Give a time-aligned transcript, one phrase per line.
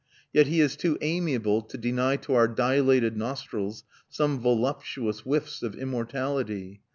[0.33, 5.75] Yet he is too amiable to deny to our dilated nostrils some voluptuous whiffs of
[5.75, 6.81] immortality.